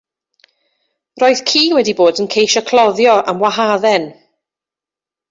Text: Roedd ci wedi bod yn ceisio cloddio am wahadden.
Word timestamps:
Roedd 1.23 1.41
ci 1.51 1.59
wedi 1.75 1.93
bod 1.99 2.21
yn 2.23 2.29
ceisio 2.35 2.63
cloddio 2.69 3.13
am 3.33 3.41
wahadden. 3.45 4.07